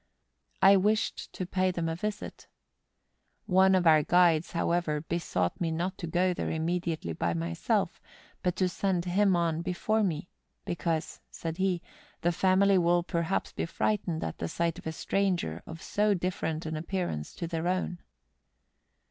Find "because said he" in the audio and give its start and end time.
10.65-11.83